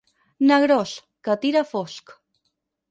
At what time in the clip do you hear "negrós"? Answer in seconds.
0.51-0.95